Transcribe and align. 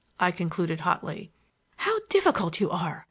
I 0.19 0.31
concluded 0.31 0.79
hotly. 0.79 1.31
"How 1.77 1.99
difficult 2.09 2.59
you 2.59 2.71
are! 2.71 2.99